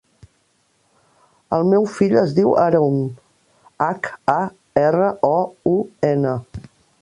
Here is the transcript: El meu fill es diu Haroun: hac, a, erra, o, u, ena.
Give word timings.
El 1.57 1.65
meu 1.73 1.85
fill 1.97 2.15
es 2.21 2.33
diu 2.39 2.55
Haroun: 2.61 2.97
hac, 3.89 4.11
a, 4.37 4.39
erra, 4.87 5.11
o, 5.31 5.35
u, 5.75 5.77
ena. 6.11 6.35